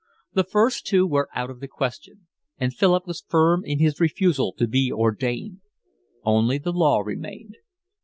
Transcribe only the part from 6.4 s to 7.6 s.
the law remained.